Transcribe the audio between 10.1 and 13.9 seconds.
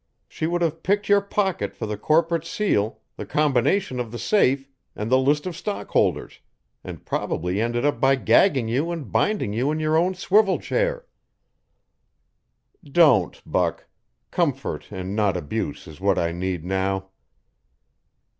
swivel chair." "Don't, Buck.